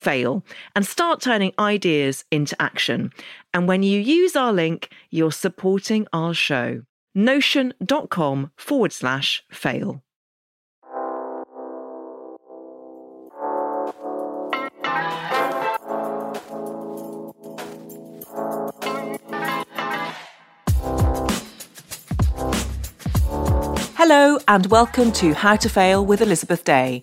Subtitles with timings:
[0.00, 0.44] fail
[0.74, 3.12] and start turning ideas into action.
[3.52, 6.82] And when you use our link, you're supporting our show.
[7.14, 10.02] Notion.com forward slash fail.
[24.00, 27.02] Hello, and welcome to How to Fail with Elizabeth Day,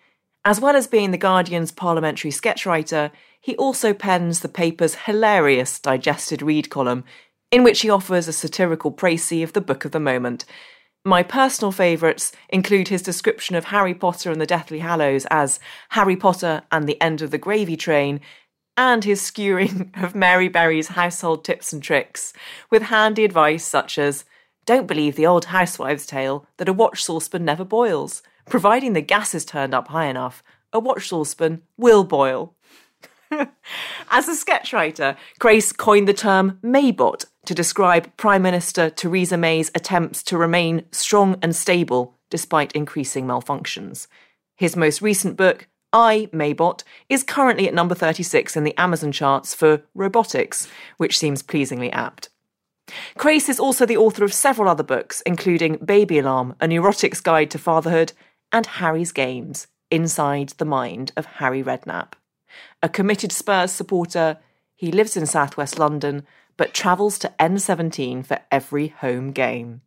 [0.43, 5.79] As well as being The Guardian's parliamentary sketch writer, he also pens the paper's hilarious
[5.79, 7.03] digested read column,
[7.51, 10.45] in which he offers a satirical précis of the book of the moment.
[11.03, 16.15] My personal favourites include his description of Harry Potter and the Deathly Hallows as Harry
[16.15, 18.19] Potter and the End of the Gravy Train,
[18.77, 22.33] and his skewering of Mary Berry's household tips and tricks,
[22.71, 24.25] with handy advice such as
[24.65, 28.23] Don't believe the old housewife's tale that a watch saucepan never boils.
[28.49, 30.43] Providing the gas is turned up high enough,
[30.73, 32.55] a watch saucepan will boil.
[34.09, 39.71] As a sketch writer, Crace coined the term Maybot to describe Prime Minister Theresa May's
[39.73, 44.07] attempts to remain strong and stable despite increasing malfunctions.
[44.55, 49.53] His most recent book, I, Maybot, is currently at number 36 in the Amazon charts
[49.53, 52.29] for robotics, which seems pleasingly apt.
[53.17, 57.51] Crace is also the author of several other books, including Baby Alarm, A Neurotic's Guide
[57.51, 58.13] to Fatherhood,
[58.51, 62.13] and Harry's Games Inside the Mind of Harry Redknapp.
[62.83, 64.37] A committed Spurs supporter,
[64.75, 66.25] he lives in southwest London
[66.57, 69.81] but travels to N17 for every home game.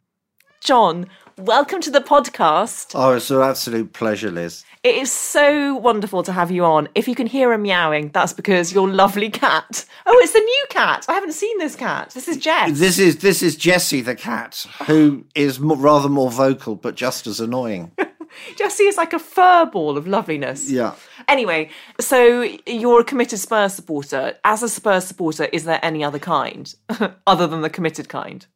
[0.61, 2.93] John, welcome to the podcast.
[2.95, 4.65] Oh, it's an absolute pleasure, Liz.
[4.83, 6.89] It is so wonderful to have you on.
[6.95, 9.85] If you can hear a meowing, that's because your lovely cat.
[10.07, 11.05] Oh, it's the new cat.
[11.07, 12.11] I haven't seen this cat.
[12.11, 12.79] This is Jess.
[12.79, 17.41] This is this is Jessie the cat, who is rather more vocal but just as
[17.41, 17.93] annoying.
[18.57, 20.71] Jessie is like a fur ball of loveliness.
[20.71, 20.95] Yeah.
[21.29, 24.35] Anyway, so you're a committed Spurs supporter.
[24.45, 26.75] As a Spurs supporter, is there any other kind
[27.27, 28.47] other than the committed kind?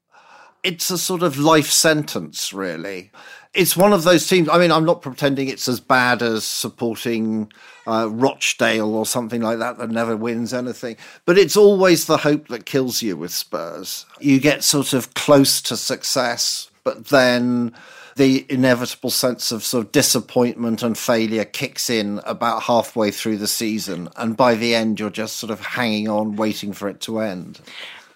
[0.65, 3.13] It's a sort of life sentence, really.
[3.55, 4.49] It's one of those teams.
[4.49, 7.51] I mean, I'm not pretending it's as bad as supporting
[7.87, 10.97] uh, Rochdale or something like that that never wins anything.
[11.25, 14.05] But it's always the hope that kills you with Spurs.
[14.21, 17.75] You get sort of close to success, but then
[18.19, 23.47] the inevitable sense of sort of disappointment and failure kicks in about halfway through the
[23.47, 24.09] season.
[24.17, 27.61] And by the end, you're just sort of hanging on, waiting for it to end.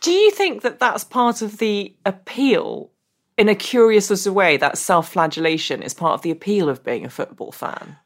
[0.00, 2.90] Do you think that that's part of the appeal?
[3.38, 6.84] In a curious sort of way, that self flagellation is part of the appeal of
[6.84, 7.96] being a football fan.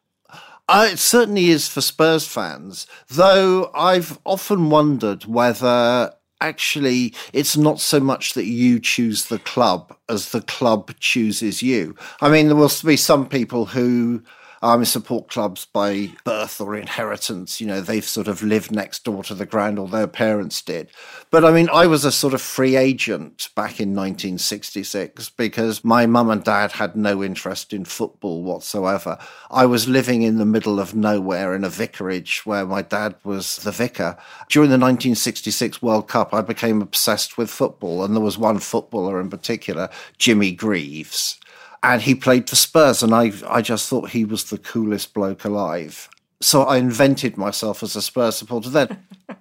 [0.68, 6.12] Uh, it certainly is for Spurs fans, though I've often wondered whether
[6.46, 11.94] actually it's not so much that you choose the club as the club chooses you.
[12.20, 14.22] I mean, there will be some people who
[14.62, 17.60] um, support clubs by birth or inheritance.
[17.60, 20.88] You know, they've sort of lived next door to the ground or their parents did.
[21.30, 26.06] But I mean, I was a sort of free agent back in 1966 because my
[26.06, 29.18] mum and dad had no interest in football whatsoever.
[29.50, 33.56] I was living in the middle of nowhere in a vicarage where my dad was
[33.58, 34.16] the vicar.
[34.48, 39.20] During the 1966 World Cup, I became obsessed with football, and there was one footballer
[39.20, 39.88] in particular,
[40.18, 41.38] Jimmy Greaves
[41.82, 45.44] and he played for Spurs, and I I just thought he was the coolest bloke
[45.44, 46.08] alive.
[46.40, 48.98] So I invented myself as a Spurs supporter then.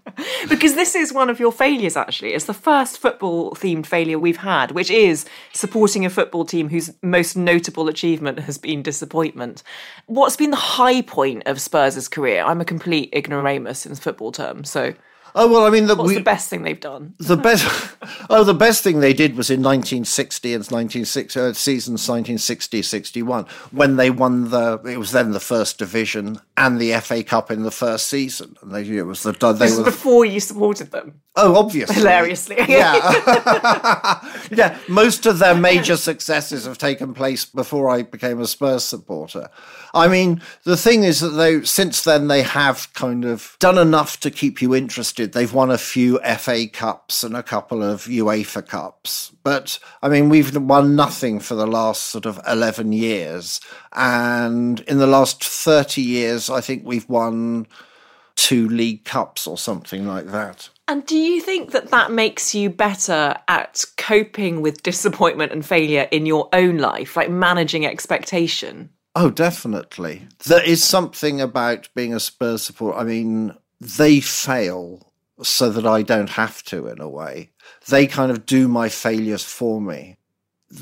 [0.49, 2.33] because this is one of your failures, actually.
[2.33, 6.93] It's the first football themed failure we've had, which is supporting a football team whose
[7.01, 9.61] most notable achievement has been disappointment.
[10.05, 12.43] What's been the high point of Spurs' career?
[12.43, 14.93] I'm a complete ignoramus in football terms, so.
[15.37, 17.13] Oh well, I mean, the, What's we, the best thing they've done?
[17.17, 17.65] The best.
[18.29, 23.97] oh, the best thing they did was in 1960 and 1960 uh, seasons 1960-61 when
[23.97, 24.81] they won the.
[24.85, 28.73] It was then the first division and the FA Cup in the first season, and
[28.73, 29.31] they it was the.
[29.31, 31.21] They this were, before you supported them.
[31.35, 34.21] Oh, obviously, hilariously, yeah,
[34.51, 34.77] yeah.
[34.87, 39.49] Most of their major successes have taken place before I became a Spurs supporter.
[39.93, 44.19] I mean, the thing is that they since then they have kind of done enough
[44.21, 48.65] to keep you interested They've won a few FA Cups and a couple of UEFA
[48.65, 49.33] Cups.
[49.45, 53.61] But I mean, we've won nothing for the last sort of 11 years.
[53.93, 57.67] And in the last 30 years, I think we've won
[58.35, 60.69] two League Cups or something like that.
[60.87, 66.07] And do you think that that makes you better at coping with disappointment and failure
[66.09, 68.89] in your own life, like managing expectation?
[69.15, 70.27] Oh, definitely.
[70.47, 72.97] There is something about being a Spurs supporter.
[72.97, 77.51] I mean, they fail so that I don't have to, in a way.
[77.87, 80.17] They kind of do my failures for me.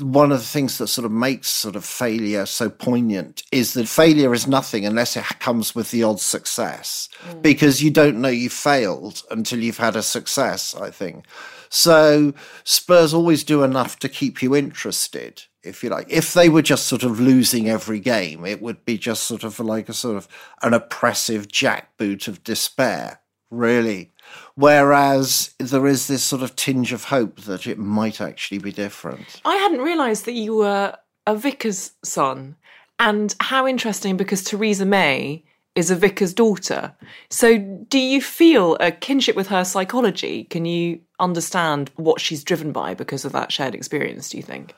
[0.00, 3.86] One of the things that sort of makes sort of failure so poignant is that
[3.86, 7.42] failure is nothing unless it comes with the odd success, mm.
[7.42, 11.26] because you don't know you failed until you've had a success, I think.
[11.68, 16.06] So Spurs always do enough to keep you interested, if you like.
[16.08, 19.58] If they were just sort of losing every game, it would be just sort of
[19.60, 20.28] like a sort of
[20.62, 23.20] an oppressive jackboot of despair,
[23.50, 24.12] really.
[24.54, 29.40] Whereas there is this sort of tinge of hope that it might actually be different.
[29.44, 30.96] I hadn't realised that you were
[31.26, 32.56] a vicar's son.
[33.00, 35.44] And how interesting because Theresa May
[35.74, 36.94] is a vicar's daughter.
[37.30, 40.44] So do you feel a kinship with her psychology?
[40.44, 44.74] Can you understand what she's driven by because of that shared experience, do you think?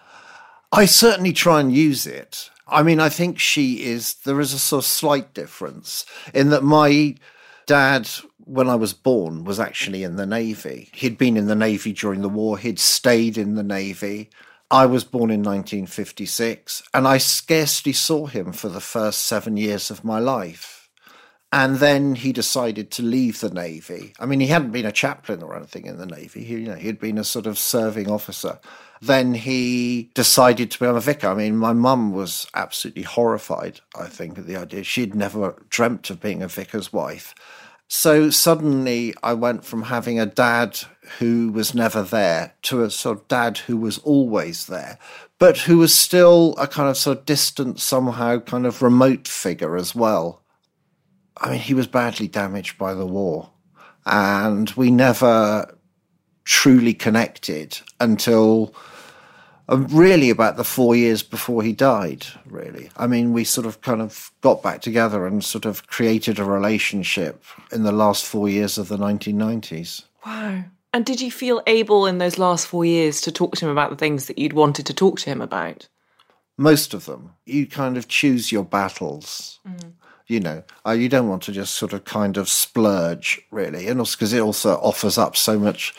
[0.73, 2.51] I certainly try and use it.
[2.67, 6.65] I mean, I think she is, there is a sort of slight difference in that
[6.65, 7.17] my
[7.67, 8.09] dad
[8.47, 10.89] when I was born, was actually in the Navy.
[10.95, 14.31] He'd been in the Navy during the war, he'd stayed in the Navy.
[14.71, 19.91] I was born in 1956, and I scarcely saw him for the first seven years
[19.91, 20.89] of my life.
[21.53, 24.13] And then he decided to leave the Navy.
[24.19, 26.43] I mean, he hadn't been a chaplain or anything in the Navy.
[26.43, 28.59] He, you know, he'd been a sort of serving officer.
[29.01, 31.29] Then he decided to become a vicar.
[31.29, 34.83] I mean, my mum was absolutely horrified, I think, at the idea.
[34.83, 37.35] She'd never dreamt of being a vicar's wife.
[37.89, 40.79] So suddenly I went from having a dad
[41.19, 44.99] who was never there to a sort of dad who was always there,
[45.39, 49.77] but who was still a kind of sort of distant, somehow kind of remote figure
[49.77, 50.43] as well.
[51.37, 53.51] I mean, he was badly damaged by the war,
[54.05, 55.79] and we never
[56.45, 58.75] truly connected until
[59.69, 62.91] really about the four years before he died, really.
[62.97, 66.45] I mean, we sort of kind of got back together and sort of created a
[66.45, 67.43] relationship
[67.73, 70.05] in the last four years of the 1990s.
[70.25, 70.65] Wow.
[70.93, 73.91] And did you feel able in those last four years to talk to him about
[73.91, 75.89] the things that you'd wanted to talk to him about?
[76.57, 77.33] Most of them.
[77.45, 79.59] You kind of choose your battles.
[79.69, 79.93] Mm.
[80.27, 83.89] You know, uh, you don't want to just sort of kind of splurge, really.
[83.89, 85.95] And also because it also offers up so much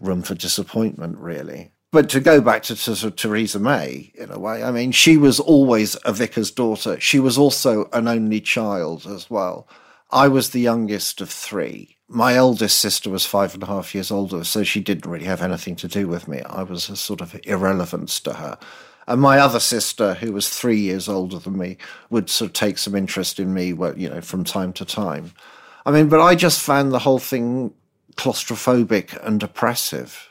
[0.00, 1.70] room for disappointment, really.
[1.94, 5.16] But to go back to, to, to, Theresa May, in a way, I mean, she
[5.16, 6.98] was always a vicar's daughter.
[6.98, 9.68] She was also an only child as well.
[10.10, 11.96] I was the youngest of three.
[12.08, 15.40] My eldest sister was five and a half years older, so she didn't really have
[15.40, 16.42] anything to do with me.
[16.42, 18.58] I was a sort of irrelevance to her.
[19.06, 21.76] And my other sister, who was three years older than me,
[22.10, 25.30] would sort of take some interest in me, well, you know, from time to time.
[25.86, 27.72] I mean, but I just found the whole thing
[28.16, 30.28] claustrophobic and oppressive.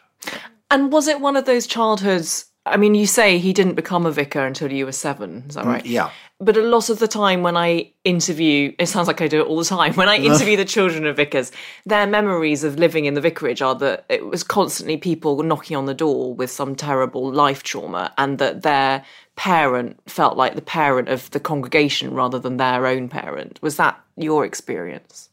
[0.73, 2.45] And was it one of those childhoods?
[2.65, 5.45] I mean, you say he didn't become a vicar until you were seven.
[5.47, 5.85] Is that mm, right?
[5.85, 6.09] Yeah.
[6.39, 9.45] But a lot of the time when I interview, it sounds like I do it
[9.45, 9.93] all the time.
[10.01, 11.51] When I interview the children of vicars,
[11.85, 15.85] their memories of living in the vicarage are that it was constantly people knocking on
[15.85, 21.07] the door with some terrible life trauma, and that their parent felt like the parent
[21.07, 23.59] of the congregation rather than their own parent.
[23.61, 25.29] Was that your experience?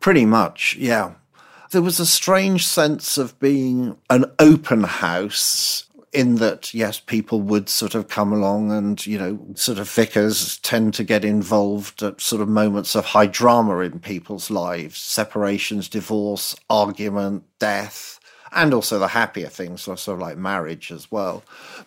[0.00, 1.12] Pretty much, yeah
[1.70, 7.68] there was a strange sense of being an open house in that, yes, people would
[7.68, 12.20] sort of come along and, you know, sort of vicars tend to get involved at
[12.20, 18.18] sort of moments of high drama in people's lives separations, divorce, argument, death,
[18.52, 21.42] and also the happier things, sort of like marriage as well.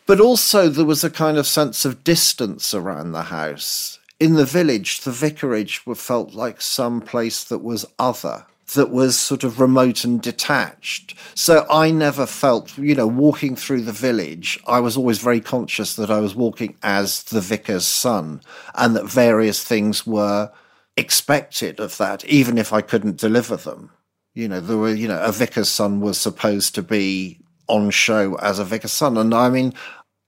[0.06, 3.98] But also, there was a kind of sense of distance around the house.
[4.20, 9.44] In the village, the vicarage felt like some place that was other that was sort
[9.44, 11.16] of remote and detached.
[11.36, 15.96] So I never felt, you know, walking through the village, I was always very conscious
[15.96, 18.42] that I was walking as the vicar's son
[18.76, 20.52] and that various things were
[20.98, 23.92] expected of that, even if I couldn't deliver them.
[24.34, 28.36] You know, there were, you know, a vicar's son was supposed to be on show
[28.36, 29.18] as a vicar's son.
[29.18, 29.74] And I mean,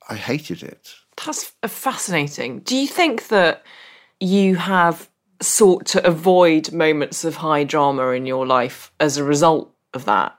[0.09, 0.95] I hated it.
[1.25, 2.59] That's fascinating.
[2.59, 3.63] Do you think that
[4.19, 5.09] you have
[5.43, 10.38] sought to avoid moments of high drama in your life as a result of that?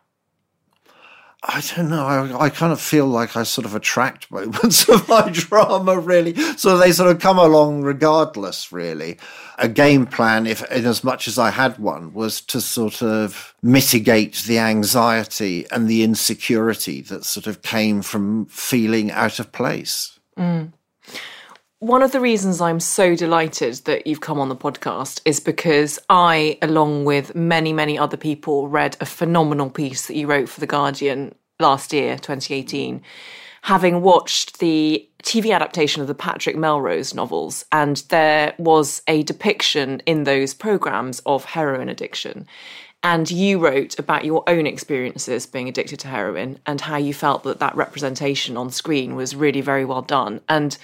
[1.47, 2.07] I don't know.
[2.07, 6.35] I, I, kind of feel like I sort of attract moments of high drama, really.
[6.57, 9.19] So they sort of come along regardless, really.
[9.59, 13.55] A game plan, if in as much as I had one, was to sort of
[13.63, 20.19] mitigate the anxiety and the insecurity that sort of came from feeling out of place.
[20.39, 20.73] Mm.
[21.81, 25.99] One of the reasons I'm so delighted that you've come on the podcast is because
[26.09, 30.61] I, along with many, many other people, read a phenomenal piece that you wrote for
[30.61, 33.03] The Guardian last year, 2018,
[33.63, 37.65] having watched the TV adaptation of the Patrick Melrose novels.
[37.73, 42.47] And there was a depiction in those programs of heroin addiction.
[43.03, 47.43] And you wrote about your own experiences being addicted to heroin and how you felt
[47.43, 50.41] that that representation on screen was really very well done.
[50.49, 50.79] And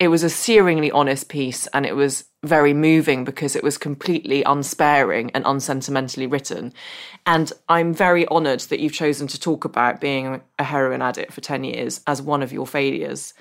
[0.00, 4.44] it was a searingly honest piece and it was very moving because it was completely
[4.44, 6.72] unsparing and unsentimentally written.
[7.26, 11.40] And I'm very honoured that you've chosen to talk about being a heroin addict for
[11.40, 13.34] 10 years as one of your failures.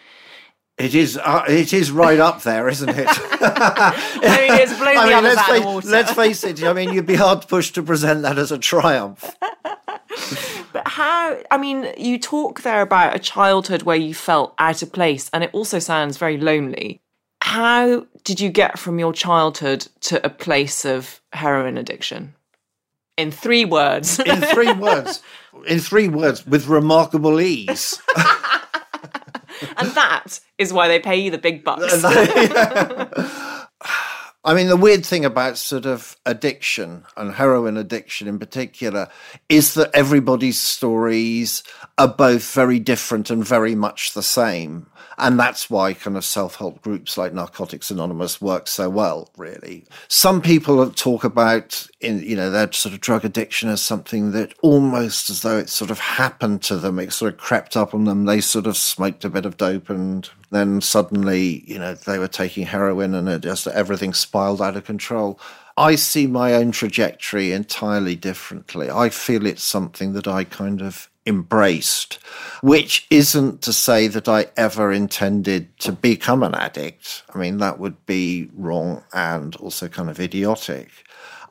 [0.78, 1.18] It is.
[1.18, 3.08] Uh, it is right up there, isn't it?
[3.10, 6.64] I mean, it's blown I mean, let's, face, let's face it.
[6.64, 9.36] I mean, you'd be hard pushed to present that as a triumph.
[10.74, 11.38] but how?
[11.52, 15.44] I mean, you talk there about a childhood where you felt out of place, and
[15.44, 17.02] it also sounds very lonely.
[17.42, 22.34] How did you get from your childhood to a place of heroin addiction?
[23.18, 24.20] In three words.
[24.20, 25.22] In three words.
[25.68, 28.00] In three words, with remarkable ease.
[29.78, 32.04] and that is why they pay you the big bucks.
[34.48, 39.10] I mean, the weird thing about sort of addiction and heroin addiction in particular
[39.50, 41.64] is that everybody's stories
[41.98, 44.88] are both very different and very much the same.
[45.18, 49.86] And that's why kind of self help groups like Narcotics Anonymous work so well, really.
[50.08, 54.54] Some people talk about, in, you know, their sort of drug addiction as something that
[54.62, 58.06] almost as though it sort of happened to them, it sort of crept up on
[58.06, 58.26] them.
[58.26, 62.28] They sort of smoked a bit of dope and then suddenly, you know, they were
[62.28, 65.40] taking heroin and it just everything spiraled out of control.
[65.78, 68.90] I see my own trajectory entirely differently.
[68.90, 72.16] I feel it's something that I kind of embraced,
[72.62, 77.24] which isn't to say that I ever intended to become an addict.
[77.36, 80.90] I mean, that would be wrong and also kind of idiotic.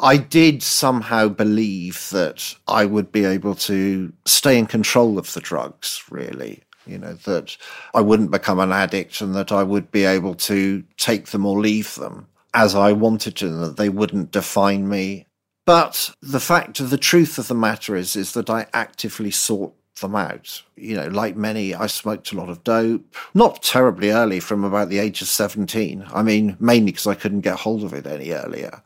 [0.00, 5.40] I did somehow believe that I would be able to stay in control of the
[5.40, 6.62] drugs, really.
[6.87, 7.56] You know, that
[7.95, 11.59] I wouldn't become an addict and that I would be able to take them or
[11.59, 15.25] leave them as I wanted to, and that they wouldn't define me
[15.66, 19.75] but the fact of the truth of the matter is, is that I actively sought
[20.00, 20.62] them out.
[20.76, 24.88] You know, like many, I smoked a lot of dope, not terribly early from about
[24.88, 26.06] the age of 17.
[26.12, 28.82] I mean, mainly because I couldn't get hold of it any earlier.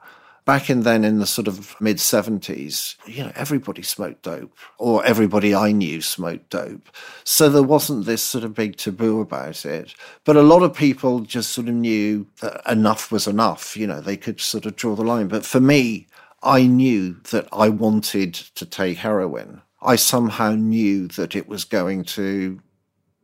[0.47, 5.05] Back in then, in the sort of mid 70s, you know, everybody smoked dope, or
[5.05, 6.89] everybody I knew smoked dope.
[7.25, 9.95] So there wasn't this sort of big taboo about it.
[10.25, 13.77] But a lot of people just sort of knew that enough was enough.
[13.77, 15.29] You know, they could sort of draw the line.
[15.29, 16.09] But for me,
[16.43, 19.63] I knew that I wanted to take heroin.
[19.83, 22.61] I somehow knew that it was going to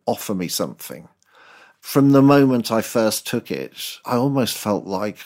[0.06, 1.08] offer me something.
[1.80, 5.18] From the moment I first took it, I almost felt like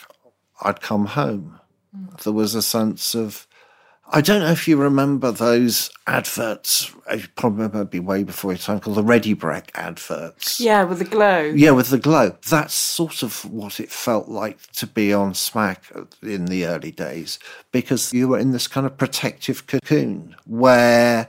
[0.63, 1.61] I'd come home.
[1.97, 2.23] Mm.
[2.23, 3.47] There was a sense of
[4.13, 6.93] I don't know if you remember those adverts.
[7.13, 10.59] You probably remember it'd be way before your time called the Ready Brek adverts.
[10.59, 11.43] Yeah, with the glow.
[11.43, 12.37] Yeah, with the glow.
[12.49, 15.85] That's sort of what it felt like to be on Smack
[16.23, 17.39] in the early days
[17.71, 21.29] because you were in this kind of protective cocoon where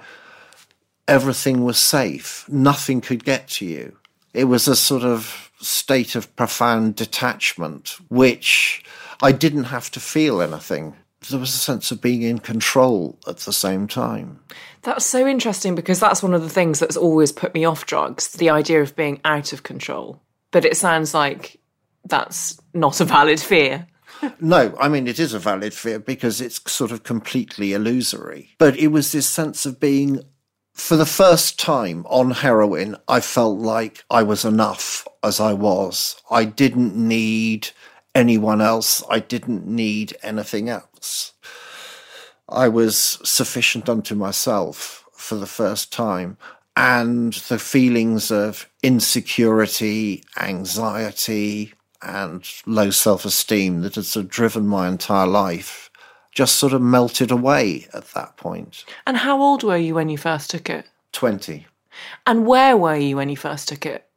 [1.08, 2.46] everything was safe.
[2.50, 3.96] Nothing could get to you.
[4.34, 8.84] It was a sort of state of profound detachment, which
[9.22, 10.96] I didn't have to feel anything
[11.30, 14.40] there was a sense of being in control at the same time.
[14.82, 18.32] That's so interesting because that's one of the things that's always put me off drugs
[18.34, 20.22] the idea of being out of control.
[20.50, 21.60] But it sounds like
[22.06, 23.88] that's not a valid fear.
[24.40, 28.50] no, I mean, it is a valid fear because it's sort of completely illusory.
[28.58, 30.22] But it was this sense of being,
[30.74, 36.22] for the first time on heroin, I felt like I was enough as I was.
[36.30, 37.70] I didn't need
[38.14, 39.04] anyone else.
[39.10, 40.91] I didn't need anything else.
[42.50, 46.38] I was sufficient unto myself for the first time.
[46.76, 54.68] And the feelings of insecurity, anxiety, and low self esteem that had sort of driven
[54.68, 55.92] my entire life
[56.32, 58.86] just sort of melted away at that point.
[59.06, 60.86] And how old were you when you first took it?
[61.12, 61.68] 20.
[62.26, 64.08] And where were you when you first took it?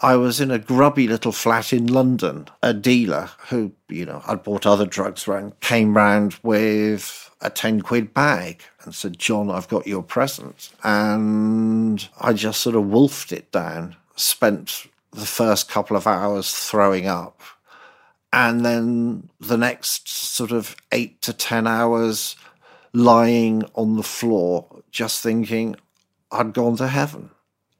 [0.00, 2.48] I was in a grubby little flat in London.
[2.62, 7.80] A dealer who, you know, I'd bought other drugs around, came round with a 10
[7.80, 10.70] quid bag and said, John, I've got your present.
[10.84, 17.06] And I just sort of wolfed it down, spent the first couple of hours throwing
[17.06, 17.40] up.
[18.32, 22.36] And then the next sort of eight to 10 hours
[22.92, 25.76] lying on the floor, just thinking,
[26.30, 27.30] I'd gone to heaven.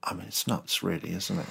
[0.03, 1.45] I mean, it's nuts, really, isn't it?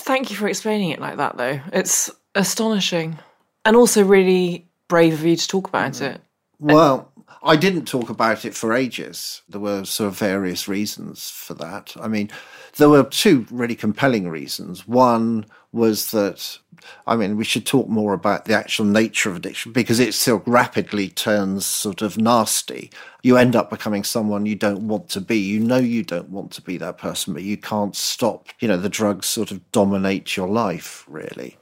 [0.00, 1.60] Thank you for explaining it like that, though.
[1.72, 3.18] It's astonishing
[3.64, 6.14] and also really brave of you to talk about mm.
[6.14, 6.20] it.
[6.58, 9.42] Well, I didn't talk about it for ages.
[9.48, 11.94] There were sort of various reasons for that.
[12.00, 12.30] I mean,
[12.76, 14.86] there were two really compelling reasons.
[14.86, 16.58] One was that
[17.06, 20.42] I mean, we should talk more about the actual nature of addiction because it so
[20.46, 22.90] rapidly turns sort of nasty.
[23.22, 25.38] You end up becoming someone you don't want to be.
[25.38, 28.48] You know you don't want to be that person, but you can't stop.
[28.60, 31.56] You know, the drugs sort of dominate your life, really.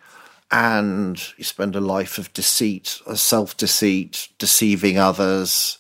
[0.51, 5.79] And you spend a life of deceit, self deceit, deceiving others,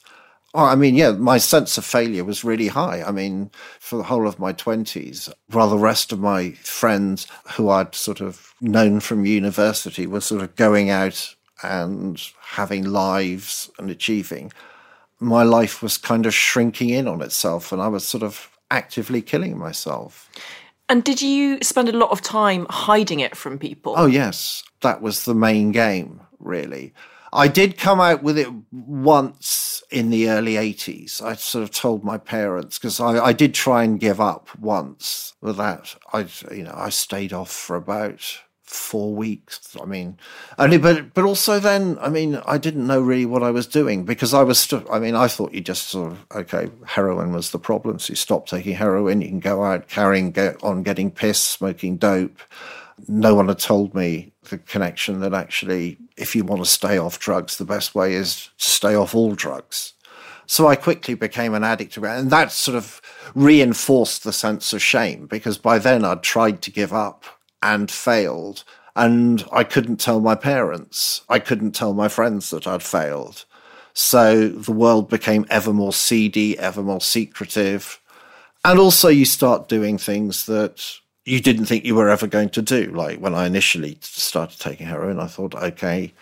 [0.55, 3.02] Oh, I mean, yeah, my sense of failure was really high.
[3.02, 3.50] I mean,
[3.81, 8.21] for the whole of my 20s, while the rest of my friends who I'd sort
[8.21, 14.50] of known from university were sort of going out and having lives and achieving,
[15.21, 19.21] my life was kind of shrinking in on itself and I was sort of actively
[19.21, 20.31] killing myself.
[20.88, 23.95] And did you spend a lot of time hiding it from people?
[23.97, 24.64] Oh, yes.
[24.81, 26.95] That was the main game, really.
[27.33, 31.23] I did come out with it once in the early 80s.
[31.23, 35.35] I sort of told my parents because I, I, did try and give up once
[35.40, 35.97] with that.
[36.12, 39.76] I, you know, I stayed off for about four weeks.
[39.80, 40.19] I mean,
[40.58, 44.04] only, but, but also then, I mean, I didn't know really what I was doing
[44.04, 47.50] because I was, st- I mean, I thought you just sort of, okay, heroin was
[47.50, 47.99] the problem.
[47.99, 52.39] So you stop taking heroin, you can go out carrying, on getting piss, smoking dope.
[53.06, 57.19] No one had told me the connection that actually, if you want to stay off
[57.19, 59.95] drugs, the best way is to stay off all drugs.
[60.47, 61.97] So I quickly became an addict.
[61.99, 63.02] And that sort of
[63.35, 67.25] reinforced the sense of shame because by then I'd tried to give up
[67.63, 68.65] and failed.
[68.97, 71.23] And I couldn't tell my parents.
[71.28, 73.45] I couldn't tell my friends that I'd failed.
[73.93, 78.00] So the world became ever more seedy, ever more secretive.
[78.65, 82.62] And also, you start doing things that you didn't think you were ever going to
[82.62, 82.86] do.
[82.86, 86.14] Like when I initially started taking heroin, I thought, okay,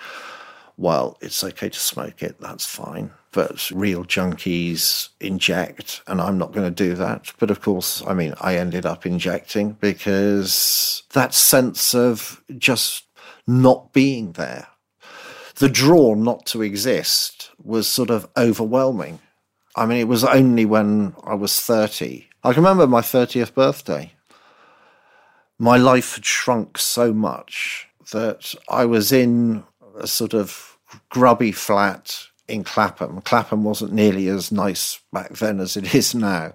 [0.77, 3.11] well, it's okay to smoke it, that's fine.
[3.33, 7.33] But real junkies inject, and I'm not going to do that.
[7.39, 13.05] But of course, I mean, I ended up injecting because that sense of just
[13.47, 14.67] not being there,
[15.57, 19.21] the draw not to exist was sort of overwhelming.
[19.75, 22.27] I mean, it was only when I was 30.
[22.43, 24.13] I can remember my 30th birthday
[25.59, 29.65] my life had shrunk so much that I was in
[29.99, 33.21] a sort of grubby flat in Clapham.
[33.23, 36.55] Clapham wasn't nearly as nice back then as it is now.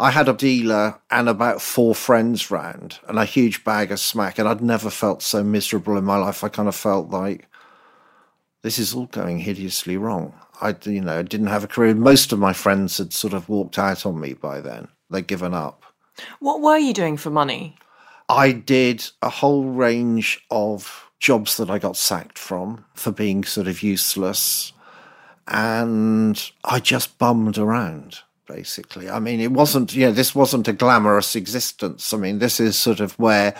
[0.00, 4.38] I had a dealer and about four friends round and a huge bag of smack,
[4.38, 6.44] and I'd never felt so miserable in my life.
[6.44, 7.48] I kind of felt like
[8.62, 10.34] this is all going hideously wrong.
[10.60, 11.94] I, you know, didn't have a career.
[11.94, 14.88] Most of my friends had sort of walked out on me by then.
[15.10, 15.82] They'd given up.
[16.38, 17.76] What were you doing for money?
[18.28, 23.66] I did a whole range of jobs that I got sacked from for being sort
[23.66, 24.72] of useless.
[25.46, 29.08] And I just bummed around, basically.
[29.08, 32.12] I mean, it wasn't, you know, this wasn't a glamorous existence.
[32.12, 33.54] I mean, this is sort of where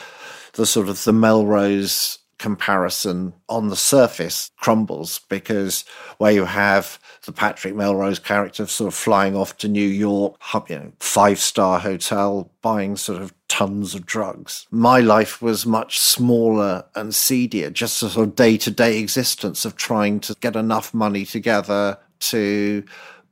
[0.52, 5.84] the sort of the Melrose comparison on the surface crumbles because
[6.18, 10.36] where you have the Patrick Melrose character sort of flying off to New York,
[10.68, 14.66] you know, five star hotel, buying sort of tons of drugs.
[14.70, 19.64] My life was much smaller and seedier, just a sort of day to day existence
[19.64, 22.84] of trying to get enough money together to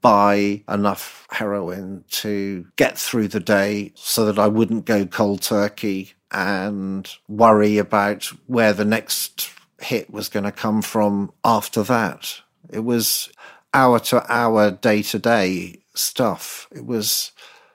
[0.07, 6.13] buy enough heroin to get through the day so that I wouldn't go cold turkey
[6.31, 12.41] and worry about where the next hit was going to come from after that.
[12.71, 13.33] It was
[13.75, 16.69] hour to hour, day to day stuff.
[16.71, 17.33] It was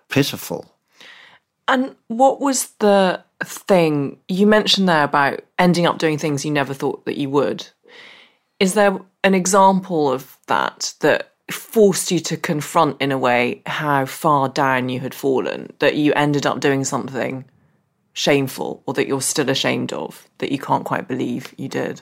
[0.07, 0.73] pitiful.
[1.67, 6.73] And what was the thing you mentioned there about ending up doing things you never
[6.73, 7.67] thought that you would?
[8.61, 14.05] Is there an example of that that forced you to confront in a way how
[14.05, 17.45] far down you had fallen that you ended up doing something
[18.13, 22.01] shameful or that you're still ashamed of that you can't quite believe you did?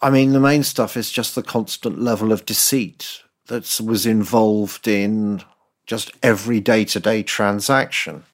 [0.00, 4.86] I mean, the main stuff is just the constant level of deceit that was involved
[4.88, 5.42] in
[5.86, 8.24] just every day to day transaction.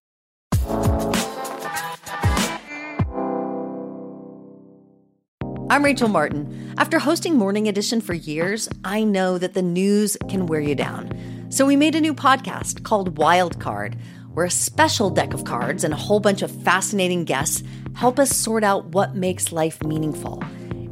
[5.70, 6.69] I'm Rachel Martin.
[6.80, 11.46] After hosting Morning Edition for years, I know that the news can wear you down.
[11.50, 13.98] So we made a new podcast called Wild Card,
[14.32, 17.62] where a special deck of cards and a whole bunch of fascinating guests
[17.92, 20.42] help us sort out what makes life meaningful.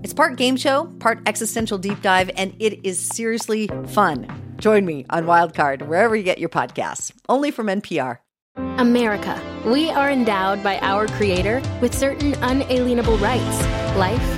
[0.02, 4.26] It's part game show, part existential deep dive, and it is seriously fun.
[4.58, 8.18] Join me on Wildcard wherever you get your podcasts, only from NPR.
[8.76, 9.40] America.
[9.64, 13.62] We are endowed by our Creator with certain unalienable rights
[13.96, 14.37] life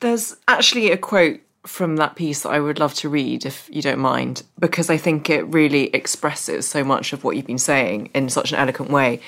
[0.00, 3.82] There's actually a quote from that piece that I would love to read if you
[3.82, 8.10] don't mind, because I think it really expresses so much of what you've been saying
[8.14, 9.20] in such an eloquent way.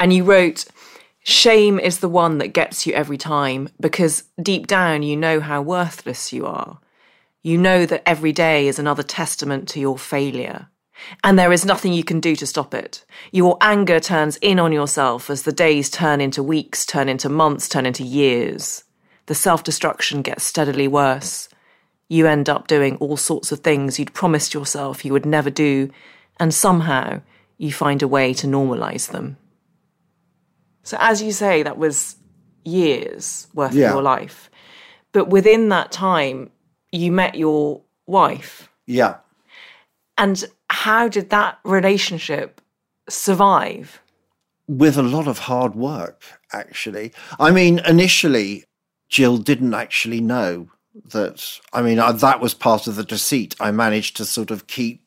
[0.00, 0.64] And you wrote,
[1.22, 5.60] Shame is the one that gets you every time because deep down you know how
[5.60, 6.78] worthless you are.
[7.42, 10.68] You know that every day is another testament to your failure.
[11.22, 13.04] And there is nothing you can do to stop it.
[13.32, 17.68] Your anger turns in on yourself as the days turn into weeks, turn into months,
[17.68, 18.84] turn into years
[19.26, 21.48] the self destruction gets steadily worse.
[22.08, 25.90] You end up doing all sorts of things you'd promised yourself you would never do,
[26.38, 27.20] and somehow
[27.58, 29.36] you find a way to normalize them.
[30.82, 32.16] So, as you say, that was
[32.64, 33.86] years worth yeah.
[33.86, 34.50] of your life.
[35.12, 36.50] But within that time,
[36.92, 38.68] you met your wife.
[38.86, 39.16] Yeah.
[40.18, 42.60] And how did that relationship
[43.08, 44.00] survive?
[44.68, 47.12] With a lot of hard work, actually.
[47.38, 48.64] I mean, initially,
[49.08, 50.68] Jill didn't actually know
[51.10, 51.60] that.
[51.72, 53.54] I mean, I, that was part of the deceit.
[53.60, 55.02] I managed to sort of keep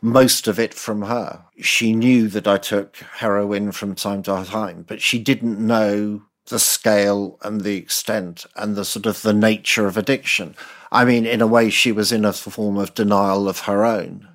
[0.00, 1.44] most of it from her.
[1.60, 6.58] She knew that I took heroin from time to time, but she didn't know the
[6.58, 10.54] scale and the extent and the sort of the nature of addiction.
[10.92, 14.28] I mean, in a way, she was in a form of denial of her own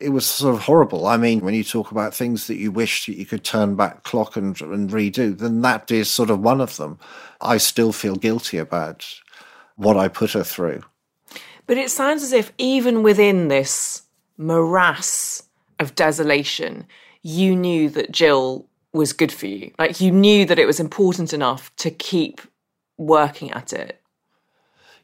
[0.00, 1.06] it was sort of horrible.
[1.06, 4.04] I mean, when you talk about things that you wish that you could turn back
[4.04, 6.98] clock and, and redo, then that is sort of one of them.
[7.40, 9.06] I still feel guilty about
[9.76, 10.82] what I put her through.
[11.66, 14.02] But it sounds as if even within this
[14.36, 15.42] morass
[15.78, 16.86] of desolation,
[17.22, 19.72] you knew that Jill was good for you.
[19.78, 22.40] Like you knew that it was important enough to keep
[22.96, 24.00] working at it.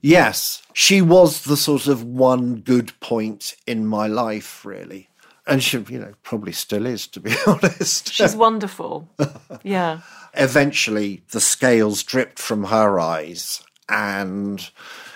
[0.05, 5.09] Yes, she was the sort of one good point in my life, really.
[5.47, 8.13] And she, you know, probably still is, to be honest.
[8.13, 9.09] She's wonderful.
[9.63, 10.01] yeah.
[10.35, 14.69] Eventually, the scales dripped from her eyes, and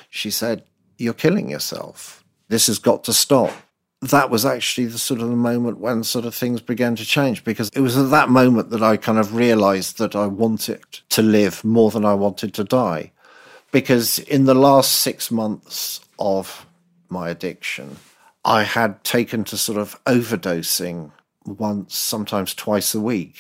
[0.09, 0.65] she said,
[0.97, 2.25] You're killing yourself.
[2.49, 3.53] This has got to stop.
[4.01, 7.45] That was actually the sort of the moment when sort of things began to change
[7.45, 11.21] because it was at that moment that I kind of realized that I wanted to
[11.21, 13.13] live more than I wanted to die
[13.71, 16.67] because in the last six months of
[17.09, 17.97] my addiction,
[18.45, 21.13] I had taken to sort of overdosing
[21.45, 23.37] once, sometimes twice a week.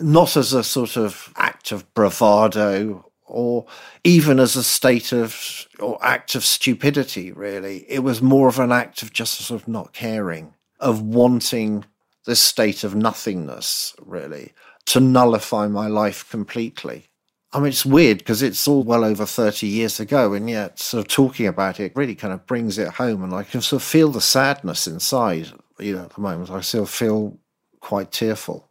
[0.00, 3.66] Not as a sort of act of bravado or
[4.04, 7.84] even as a state of or act of stupidity, really.
[7.88, 11.84] It was more of an act of just sort of not caring, of wanting
[12.24, 14.52] this state of nothingness, really,
[14.86, 17.08] to nullify my life completely.
[17.52, 21.00] I mean, it's weird because it's all well over 30 years ago, and yet sort
[21.00, 23.22] of talking about it really kind of brings it home.
[23.22, 26.50] And I can sort of feel the sadness inside, you know, at the moment.
[26.50, 27.38] I still feel
[27.80, 28.68] quite tearful.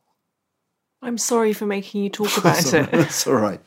[1.02, 2.92] I'm sorry for making you talk about it.
[2.92, 3.62] That's all right.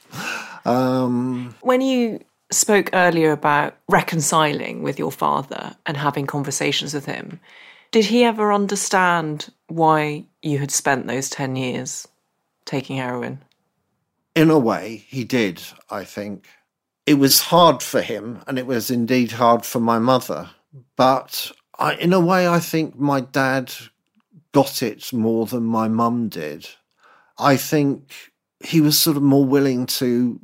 [0.65, 7.41] Um, when you spoke earlier about reconciling with your father and having conversations with him,
[7.91, 12.07] did he ever understand why you had spent those 10 years
[12.65, 13.43] taking heroin?
[14.39, 16.47] In a way, he did, I think.
[17.07, 20.51] It was hard for him, and it was indeed hard for my mother.
[20.95, 23.75] But I, in a way, I think my dad
[24.53, 26.69] got it more than my mum did.
[27.37, 30.41] I think he was sort of more willing to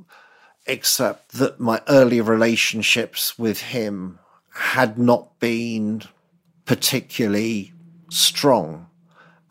[0.67, 4.19] accept that my early relationships with him
[4.55, 6.03] had not been
[6.65, 7.73] particularly
[8.11, 8.89] strong.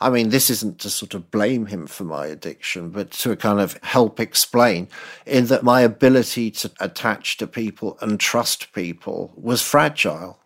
[0.04, 3.62] I mean, this isn't to sort of blame him for my addiction, but to kind
[3.62, 4.90] of help explain
[5.26, 10.40] in that my ability to attach to people and trust people was fragile.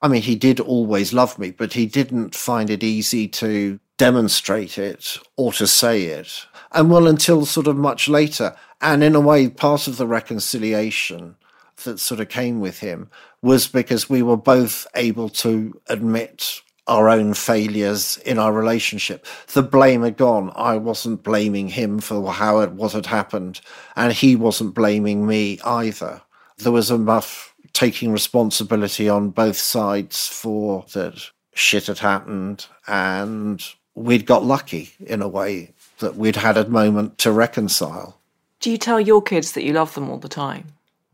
[0.00, 4.78] I mean, he did always love me, but he didn't find it easy to demonstrate
[4.78, 6.46] it or to say it.
[6.70, 8.54] And well, until sort of much later.
[8.80, 11.34] And in a way, part of the reconciliation
[11.82, 13.10] that sort of came with him
[13.42, 19.26] was because we were both able to admit our own failures in our relationship.
[19.52, 20.52] The blame had gone.
[20.54, 23.60] I wasn't blaming him for how it, what had happened,
[23.96, 26.20] and he wasn't blaming me either.
[26.58, 34.26] There was enough taking responsibility on both sides for that shit had happened, and we'd
[34.26, 38.18] got lucky in a way that we'd had a moment to reconcile.
[38.60, 40.66] Do you tell your kids that you love them all the time?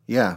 [0.07, 0.37] Yeah.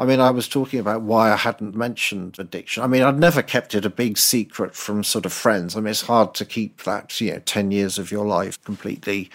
[0.00, 2.82] I mean, I was talking about why I hadn't mentioned addiction.
[2.82, 5.76] I mean, I'd never kept it a big secret from sort of friends.
[5.76, 9.28] I mean, it's hard to keep that, you know, 10 years of your life completely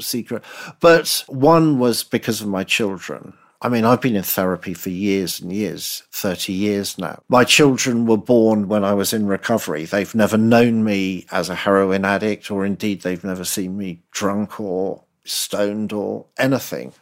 [0.00, 0.42] secret.
[0.80, 3.34] But one was because of my children.
[3.60, 7.22] I mean, I've been in therapy for years and years, 30 years now.
[7.28, 9.84] My children were born when I was in recovery.
[9.84, 14.58] They've never known me as a heroin addict, or indeed, they've never seen me drunk
[14.58, 16.94] or stoned or anything.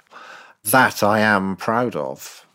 [0.65, 2.46] That I am proud of.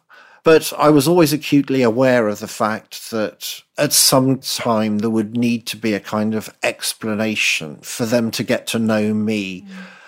[0.43, 5.37] But I was always acutely aware of the fact that at some time there would
[5.37, 9.61] need to be a kind of explanation for them to get to know me.
[9.61, 9.67] Mm.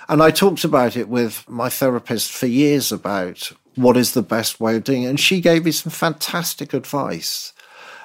[0.10, 4.60] And I talked about it with my therapist for years about what is the best
[4.60, 5.10] way of doing it.
[5.10, 7.54] And she gave me some fantastic advice.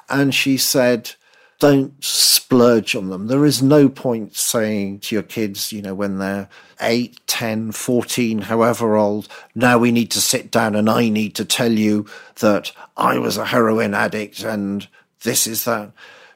[0.09, 1.13] And she said,
[1.59, 3.27] don't splurge on them.
[3.27, 6.49] There is no point saying to your kids, you know, when they're
[6.81, 11.45] 8, 10, 14, however old, now we need to sit down and I need to
[11.45, 14.87] tell you that I was a heroin addict and
[15.23, 15.91] this is that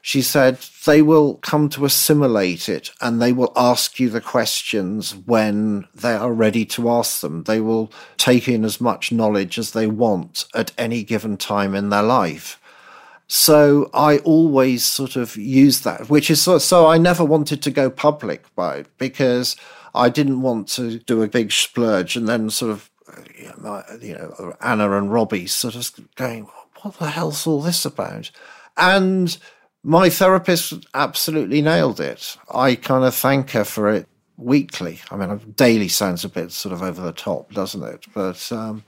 [0.05, 5.15] she said they will come to assimilate it and they will ask you the questions
[5.15, 7.43] when they are ready to ask them.
[7.43, 11.89] They will take in as much knowledge as they want at any given time in
[11.89, 12.59] their life.
[13.27, 17.71] So I always sort of use that, which is so, so I never wanted to
[17.71, 19.55] go public it because
[19.95, 22.89] I didn't want to do a big splurge and then sort of,
[24.01, 26.47] you know, Anna and Robbie sort of going,
[26.81, 28.29] what the hell's all this about?
[28.77, 29.37] And
[29.83, 32.37] my therapist absolutely nailed it.
[32.53, 34.07] I kind of thank her for it
[34.37, 34.99] weekly.
[35.11, 38.05] I mean, daily sounds a bit sort of over the top, doesn't it?
[38.13, 38.83] But um,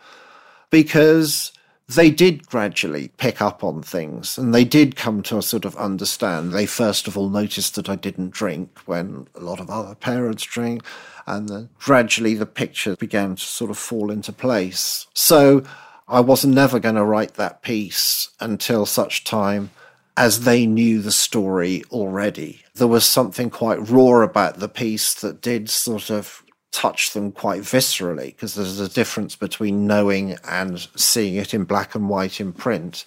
[0.70, 1.52] because
[1.88, 5.76] they did gradually pick up on things and they did come to a sort of
[5.76, 6.52] understand.
[6.52, 10.44] They first of all noticed that I didn't drink when a lot of other parents
[10.44, 10.84] drink.
[11.28, 15.08] And then gradually the picture began to sort of fall into place.
[15.14, 15.64] So
[16.08, 19.70] I was never going to write that piece until such time
[20.18, 22.64] as they knew the story already.
[22.76, 26.42] There was something quite raw about the piece that did sort of
[26.76, 31.96] touch them quite viscerally because there's a difference between knowing and seeing it in black
[31.96, 33.06] and white in print.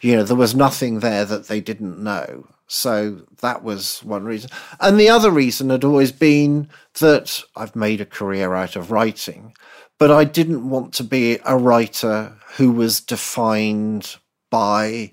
[0.00, 2.46] You know, there was nothing there that they didn't know.
[2.66, 4.48] So that was one reason.
[4.80, 9.54] And the other reason had always been that I've made a career out of writing,
[9.98, 14.16] but I didn't want to be a writer who was defined
[14.50, 15.12] by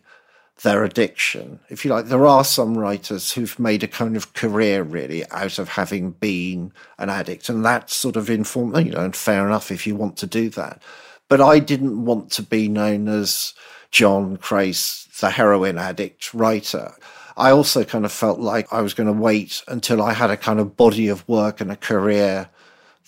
[0.63, 1.59] their addiction.
[1.69, 5.59] If you like, there are some writers who've made a kind of career really out
[5.59, 9.71] of having been an addict, and that's sort of informed, you know, and fair enough
[9.71, 10.81] if you want to do that.
[11.29, 13.53] But I didn't want to be known as
[13.91, 16.93] John Crace, the heroin addict writer.
[17.35, 20.37] I also kind of felt like I was going to wait until I had a
[20.37, 22.49] kind of body of work and a career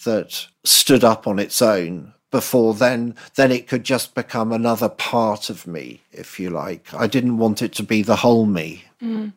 [0.04, 5.50] that stood up on its own before then, then it could just become another part
[5.50, 6.94] of me, if you like.
[6.94, 8.84] I didn't want it to be the whole me.
[9.02, 9.34] Mm.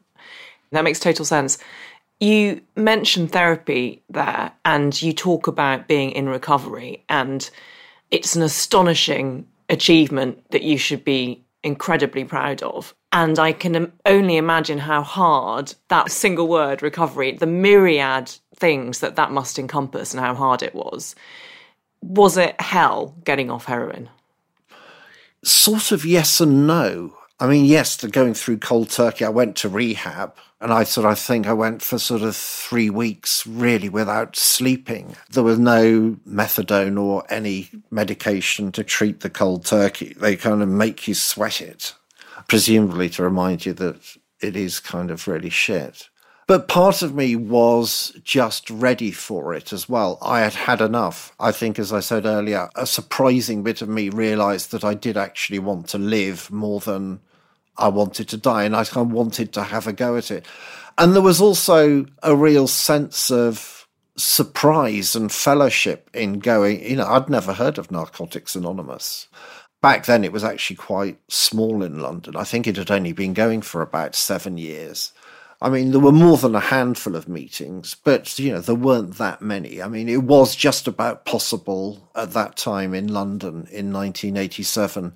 [0.72, 1.59] That makes total sense.
[2.20, 7.48] You mentioned therapy there, and you talk about being in recovery, and
[8.11, 12.94] it's an astonishing achievement that you should be incredibly proud of.
[13.12, 19.16] And I can only imagine how hard that single word recovery, the myriad things that
[19.16, 21.14] that must encompass, and how hard it was
[22.02, 24.10] was it hell getting off heroin?
[25.42, 27.14] Sort of yes and no.
[27.40, 31.10] I mean, yes, the going through cold turkey, I went to rehab and I sort
[31.10, 35.16] of think I went for sort of three weeks really without sleeping.
[35.30, 40.14] There was no methadone or any medication to treat the cold turkey.
[40.16, 41.94] They kind of make you sweat it,
[42.46, 46.08] presumably to remind you that it is kind of really shit.
[46.52, 50.18] But part of me was just ready for it as well.
[50.20, 51.34] I had had enough.
[51.40, 55.16] I think, as I said earlier, a surprising bit of me realized that I did
[55.16, 57.20] actually want to live more than
[57.78, 60.44] I wanted to die and I kind of wanted to have a go at it.
[60.98, 63.88] And there was also a real sense of
[64.18, 69.26] surprise and fellowship in going, you know, I'd never heard of Narcotics Anonymous.
[69.80, 72.36] Back then, it was actually quite small in London.
[72.36, 75.14] I think it had only been going for about seven years.
[75.62, 79.18] I mean, there were more than a handful of meetings, but, you know, there weren't
[79.18, 79.81] that many.
[79.81, 85.14] I mean, it was just about possible at that time in London in 1987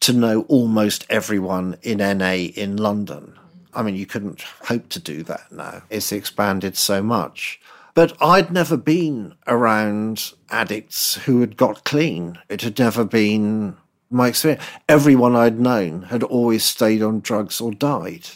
[0.00, 3.38] to know almost everyone in NA in London.
[3.74, 5.82] I mean, you couldn't hope to do that now.
[5.88, 7.60] It's expanded so much.
[7.94, 12.38] But I'd never been around addicts who had got clean.
[12.48, 13.76] It had never been
[14.10, 14.64] my experience.
[14.88, 18.28] Everyone I'd known had always stayed on drugs or died.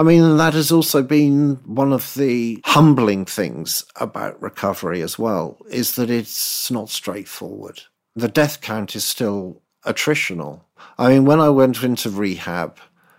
[0.00, 5.58] I mean, that has also been one of the humbling things about recovery as well,
[5.68, 7.82] is that it's not straightforward.
[8.16, 10.62] The death count is still attritional.
[10.96, 12.78] I mean, when I went into rehab,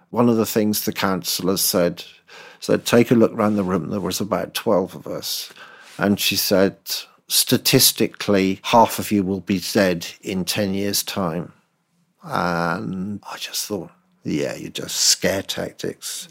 [0.10, 2.04] one of the things the counsellors said,
[2.60, 3.92] said, take a look around the room.
[3.92, 5.54] There was about 12 of us.
[6.00, 6.78] And she said,
[7.28, 11.54] statistically, half of you will be dead in 10 years' time.
[12.24, 13.92] And I just thought,
[14.24, 16.28] yeah, you're just scare tactics.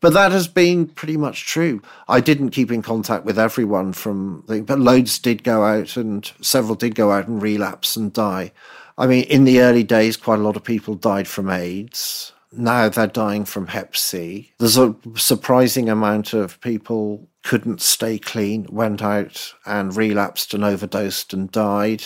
[0.00, 1.82] But that has been pretty much true.
[2.06, 6.30] I didn't keep in contact with everyone from, the, but loads did go out and
[6.40, 8.52] several did go out and relapse and die.
[8.96, 12.32] I mean, in the early days, quite a lot of people died from AIDS.
[12.52, 14.52] Now they're dying from Hep C.
[14.58, 21.32] There's a surprising amount of people couldn't stay clean, went out and relapsed and overdosed
[21.32, 22.04] and died.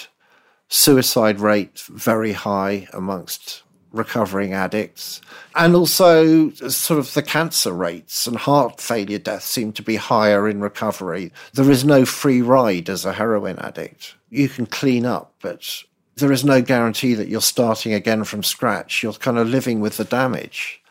[0.69, 5.21] Suicide rate very high amongst recovering addicts.
[5.55, 10.49] And also, sort of the cancer rates and heart failure deaths seem to be higher
[10.49, 11.33] in recovery.
[11.53, 14.15] There is no free ride as a heroin addict.
[14.31, 15.85] You can clean up, but
[16.17, 19.03] there is no guarantee that you're starting again from scratch.
[19.03, 20.83] You're kind of living with the damage.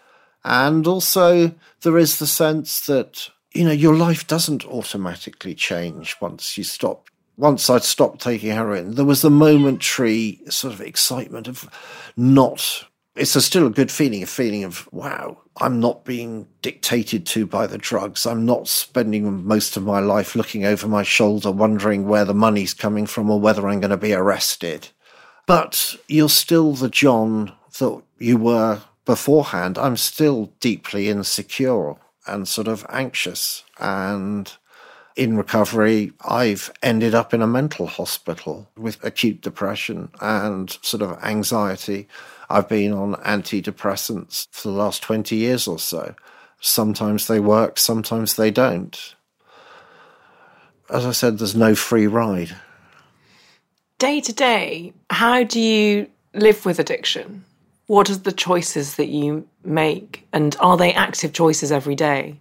[0.44, 6.58] And also, there is the sense that, you know, your life doesn't automatically change once
[6.58, 7.10] you stop.
[7.38, 11.70] Once I'd stopped taking heroin, there was the momentary sort of excitement of
[12.18, 12.86] not.
[13.15, 17.45] It's a still a good feeling, a feeling of, wow, I'm not being dictated to
[17.45, 18.26] by the drugs.
[18.26, 22.74] I'm not spending most of my life looking over my shoulder, wondering where the money's
[22.74, 24.89] coming from or whether I'm going to be arrested
[25.52, 29.78] but you're still the John that you were beforehand.
[29.78, 31.95] I'm still deeply insecure
[32.26, 33.63] and sort of anxious.
[33.78, 34.50] And
[35.15, 41.21] in recovery, I've ended up in a mental hospital with acute depression and sort of
[41.24, 42.08] anxiety.
[42.52, 46.16] I've been on antidepressants for the last 20 years or so.
[46.60, 49.16] Sometimes they work, sometimes they don't.
[50.90, 52.56] As I said, there's no free ride
[54.02, 57.46] day to day, how do you live with addiction?
[57.86, 60.28] What are the choices that you make?
[60.34, 62.40] And are they active choices every day?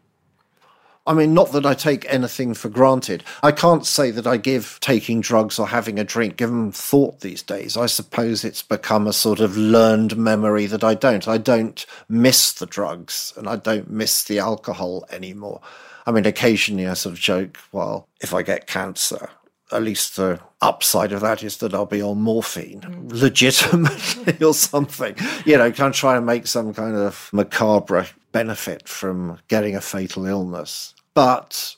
[1.06, 3.24] I mean, not that I take anything for granted.
[3.42, 7.42] I can't say that I give taking drugs or having a drink given thought these
[7.42, 7.76] days.
[7.76, 11.26] I suppose it's become a sort of learned memory that I don't.
[11.26, 15.60] I don't miss the drugs and I don't miss the alcohol anymore.
[16.06, 19.30] I mean, occasionally I sort of joke, well, if I get cancer,
[19.72, 23.12] at least the upside of that is that I'll be on morphine mm.
[23.20, 25.16] legitimately or something.
[25.44, 29.80] You know, kind of try and make some kind of macabre benefit from getting a
[29.80, 30.94] fatal illness.
[31.14, 31.76] But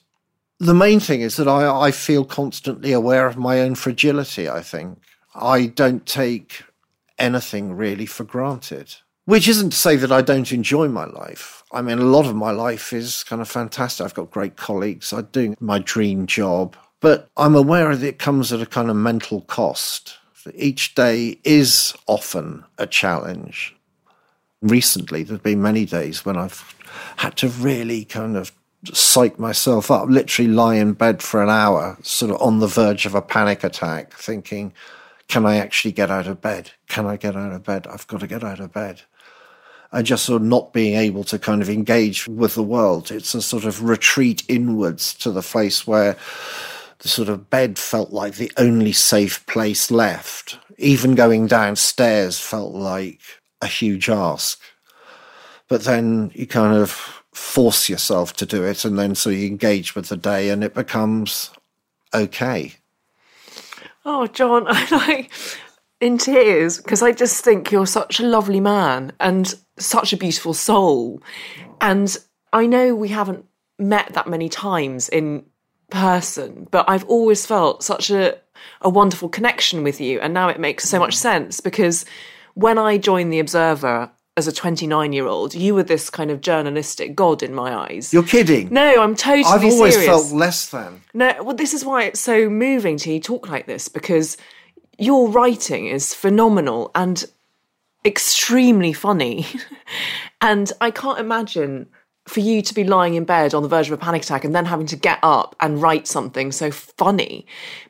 [0.59, 4.61] the main thing is that I, I feel constantly aware of my own fragility, I
[4.61, 4.99] think.
[5.35, 6.65] I don't take
[7.19, 8.95] anything really for granted.
[9.25, 11.63] Which isn't to say that I don't enjoy my life.
[11.73, 14.05] I mean, a lot of my life is kind of fantastic.
[14.05, 15.13] I've got great colleagues.
[15.13, 16.77] I'm doing my dream job.
[17.03, 20.19] But I'm aware that it comes at a kind of mental cost.
[20.55, 23.75] Each day is often a challenge.
[24.63, 26.75] Recently, there have been many days when I've
[27.17, 28.53] had to really kind of
[28.93, 33.05] psych myself up, literally lie in bed for an hour, sort of on the verge
[33.05, 34.73] of a panic attack, thinking,
[35.27, 36.71] can I actually get out of bed?
[36.89, 37.89] Can I get out of bed?
[37.89, 39.03] I've got to get out of bed.
[39.91, 43.11] And just sort of not being able to kind of engage with the world.
[43.11, 46.17] It's a sort of retreat inwards to the place where
[47.03, 50.59] the sort of bed felt like the only safe place left.
[50.79, 53.21] Even going downstairs felt like
[53.61, 54.61] a huge ask.
[55.69, 56.91] But then you kind of
[57.33, 60.75] force yourself to do it, and then so you engage with the day, and it
[60.75, 61.51] becomes
[62.15, 62.75] okay.
[64.05, 65.31] Oh, John, I'm like
[66.01, 70.55] in tears because I just think you're such a lovely man and such a beautiful
[70.55, 71.21] soul.
[71.81, 72.17] And
[72.53, 73.47] I know we haven't
[73.79, 75.45] met that many times in
[75.93, 78.39] person, but I've always felt such a,
[78.81, 80.19] a wonderful connection with you.
[80.21, 82.05] And now it makes so much sense because
[82.55, 86.41] when I joined The Observer, as a 29 year old, you were this kind of
[86.41, 88.13] journalistic god in my eyes.
[88.13, 88.69] You're kidding.
[88.73, 90.07] no, I'm totally I've always serious.
[90.07, 91.03] felt less than.
[91.13, 94.39] No, well, this is why it's so moving to you talk like this because
[94.99, 97.27] your writing is phenomenal and
[98.05, 99.47] extremely funny.
[100.41, 101.89] and I can't imagine
[102.27, 104.55] for you to be lying in bed on the verge of a panic attack and
[104.55, 107.45] then having to get up and write something so funny.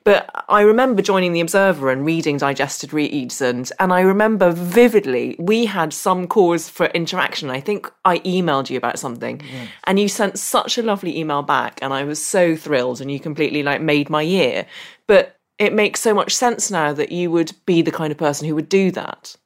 [0.05, 5.37] But I remember joining the Observer and reading digested reads, and and I remember vividly
[5.39, 7.51] we had some cause for interaction.
[7.51, 9.43] I think I emailed you about something,
[9.85, 13.21] and you sent such a lovely email back, and I was so thrilled, and you
[13.21, 14.67] completely like made my year.
[15.07, 18.49] But it makes so much sense now that you would be the kind of person
[18.49, 19.37] who would do that,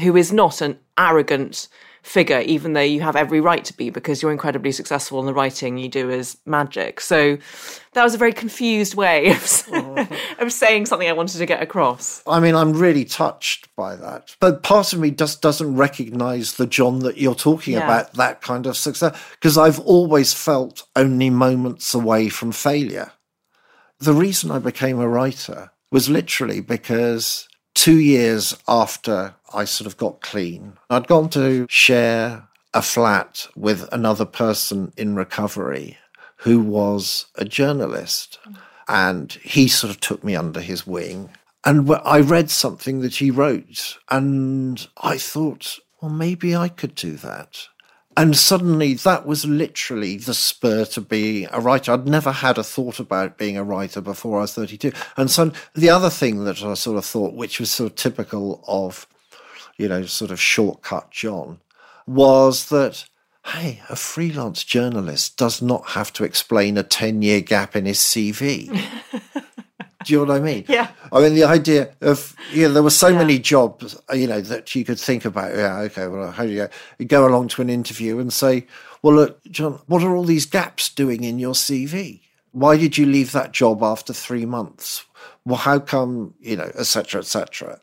[0.00, 1.68] who is not an arrogant
[2.02, 5.32] figure, even though you have every right to be because you're incredibly successful and the
[5.32, 7.00] writing you do is magic.
[7.00, 7.38] So
[7.94, 9.68] that was a very confused way of,
[10.38, 12.22] of saying something I wanted to get across.
[12.26, 14.34] I mean, I'm really touched by that.
[14.40, 17.84] But part of me just doesn't recognize the John that you're talking Yeah.
[17.84, 23.12] about, that kind of success, because I've always felt only moments away from failure.
[24.00, 29.96] The reason I became a writer was literally because two years after I sort of
[29.96, 35.98] got clean, I'd gone to share a flat with another person in recovery
[36.36, 38.38] who was a journalist.
[38.88, 41.30] And he sort of took me under his wing.
[41.64, 47.12] And I read something that he wrote, and I thought, well, maybe I could do
[47.18, 47.68] that.
[48.16, 51.92] And suddenly that was literally the spur to be a writer.
[51.92, 54.92] I'd never had a thought about being a writer before I was 32.
[55.16, 58.62] And so the other thing that I sort of thought, which was sort of typical
[58.68, 59.06] of,
[59.78, 61.60] you know, sort of shortcut John,
[62.06, 63.06] was that,
[63.46, 67.98] hey, a freelance journalist does not have to explain a 10 year gap in his
[67.98, 68.78] CV.
[70.04, 70.64] Do you know what I mean?
[70.68, 70.90] Yeah.
[71.12, 74.74] I mean, the idea of, you know, there were so many jobs, you know, that
[74.74, 75.54] you could think about.
[75.56, 76.68] Yeah, okay, well, how do you go?
[76.98, 78.66] You go along to an interview and say,
[79.02, 82.20] well, look, John, what are all these gaps doing in your CV?
[82.52, 85.04] Why did you leave that job after three months?
[85.44, 87.80] Well, how come, you know, et cetera, et cetera.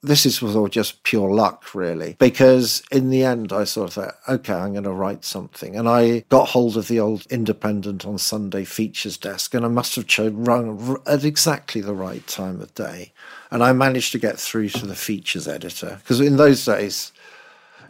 [0.00, 4.14] This is all just pure luck, really, because in the end, I sort of thought,
[4.28, 5.74] okay, I'm going to write something.
[5.74, 9.96] And I got hold of the old Independent on Sunday features desk, and I must
[9.96, 13.12] have cho- rung at exactly the right time of day.
[13.50, 17.10] And I managed to get through to the features editor, because in those days,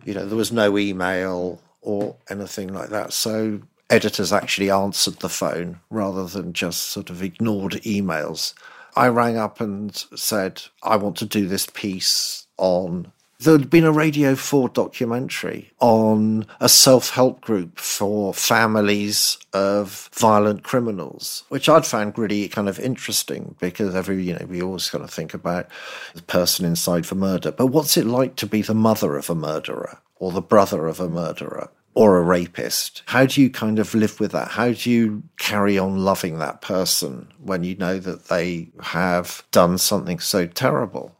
[0.06, 3.12] you know, there was no email or anything like that.
[3.12, 8.54] So editors actually answered the phone rather than just sort of ignored emails.
[8.98, 13.12] I rang up and said, I want to do this piece on.
[13.38, 20.64] There'd been a Radio 4 documentary on a self help group for families of violent
[20.64, 25.04] criminals, which I'd found really kind of interesting because every, you know, we always kind
[25.04, 25.68] of think about
[26.14, 27.52] the person inside for murder.
[27.52, 30.98] But what's it like to be the mother of a murderer or the brother of
[30.98, 31.70] a murderer?
[31.98, 33.02] Or a rapist.
[33.06, 34.52] How do you kind of live with that?
[34.52, 39.78] How do you carry on loving that person when you know that they have done
[39.78, 41.16] something so terrible?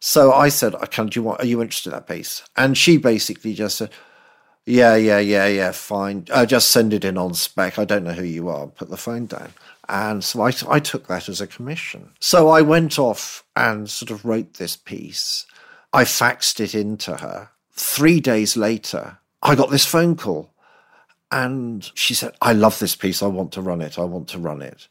[0.00, 2.42] So I said, I can do you want are you interested in that piece?
[2.56, 3.90] And she basically just said,
[4.64, 6.24] Yeah, yeah, yeah, yeah, fine.
[6.30, 7.78] Uh, just send it in on spec.
[7.78, 8.68] I don't know who you are.
[8.68, 9.52] Put the phone down.
[9.86, 12.12] And so I, I took that as a commission.
[12.20, 15.44] So I went off and sort of wrote this piece.
[15.92, 17.50] I faxed it into her.
[17.74, 20.52] Three days later, I got this phone call
[21.30, 23.22] and she said, I love this piece.
[23.22, 23.98] I want to run it.
[23.98, 24.88] I want to run it.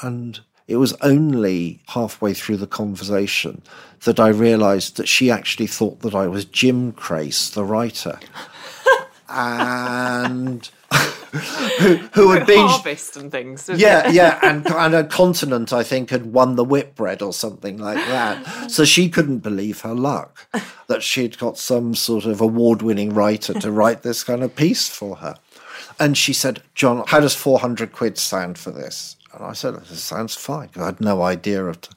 [0.00, 3.62] And it was only halfway through the conversation
[4.04, 8.18] that I realized that she actually thought that I was Jim Crace, the writer.
[9.28, 10.68] and
[11.36, 13.68] who, who had been Harvest and things.
[13.68, 18.04] yeah, yeah, and, and a continent, I think, had won the Whitbread or something like
[18.06, 18.70] that.
[18.70, 20.48] So she couldn't believe her luck
[20.88, 24.88] that she'd got some sort of award winning writer to write this kind of piece
[24.88, 25.36] for her.
[25.98, 29.16] And she said, John, how does 400 quid sound for this?
[29.32, 31.80] And I said, "It sounds fine, I had no idea of.
[31.80, 31.90] T-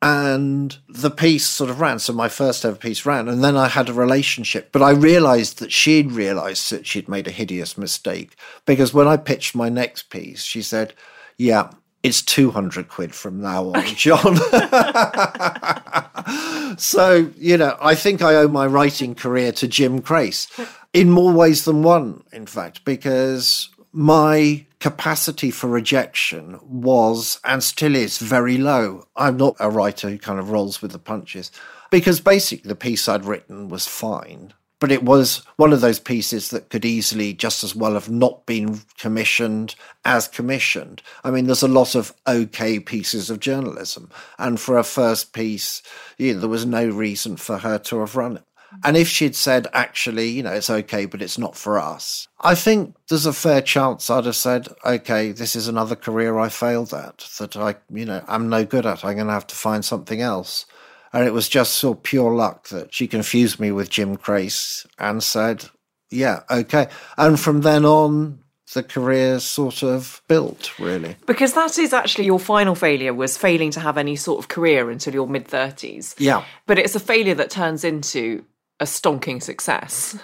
[0.00, 1.98] and the piece sort of ran.
[1.98, 4.70] So my first ever piece ran, and then I had a relationship.
[4.70, 9.16] But I realised that she'd realised that she'd made a hideous mistake because when I
[9.16, 10.94] pitched my next piece, she said,
[11.36, 11.72] "Yeah,
[12.02, 14.36] it's two hundred quid from now on, John."
[16.78, 20.46] so you know, I think I owe my writing career to Jim Crace
[20.92, 22.22] in more ways than one.
[22.32, 29.06] In fact, because my capacity for rejection was and still is very low.
[29.16, 31.50] I'm not a writer who kind of rolls with the punches
[31.90, 34.52] because basically the piece I'd written was fine.
[34.80, 38.46] But it was one of those pieces that could easily just as well have not
[38.46, 39.74] been commissioned
[40.04, 41.02] as commissioned.
[41.24, 44.08] I mean, there's a lot of okay pieces of journalism.
[44.38, 45.82] And for a first piece,
[46.16, 48.44] you know, there was no reason for her to have run it.
[48.84, 52.54] And if she'd said, actually, you know, it's okay, but it's not for us, I
[52.54, 56.92] think there's a fair chance I'd have said, okay, this is another career I failed
[56.92, 59.04] at, that I, you know, I'm no good at.
[59.04, 60.66] I'm going to have to find something else.
[61.12, 65.22] And it was just so pure luck that she confused me with Jim Crace and
[65.22, 65.64] said,
[66.10, 66.88] yeah, okay.
[67.16, 68.40] And from then on,
[68.74, 71.16] the career sort of built, really.
[71.26, 74.90] Because that is actually your final failure was failing to have any sort of career
[74.90, 76.14] until your mid 30s.
[76.18, 76.44] Yeah.
[76.66, 78.44] But it's a failure that turns into
[78.80, 80.18] a stonking success.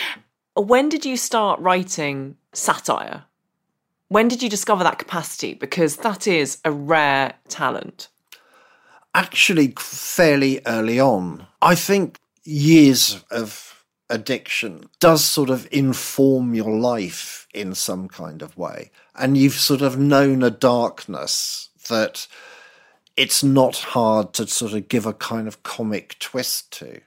[0.54, 3.24] when did you start writing satire?
[4.08, 5.54] When did you discover that capacity?
[5.54, 8.08] Because that is a rare talent.
[9.14, 11.46] Actually, fairly early on.
[11.60, 18.56] I think years of addiction does sort of inform your life in some kind of
[18.56, 18.90] way.
[19.14, 22.26] And you've sort of known a darkness that
[23.16, 27.00] it's not hard to sort of give a kind of comic twist to.